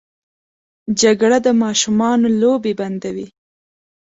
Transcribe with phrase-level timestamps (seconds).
[1.01, 3.27] جګړه د ماشومانو لوبې بندوي